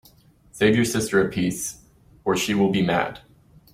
Save 0.51 0.75
you 0.77 0.83
sister 0.83 1.21
a 1.23 1.29
piece, 1.29 1.79
or 2.25 2.35
she 2.35 2.55
will 2.55 2.71
be 2.71 2.81
mad. 2.81 3.19